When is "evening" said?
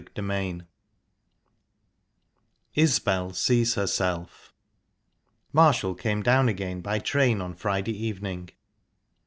8.03-8.49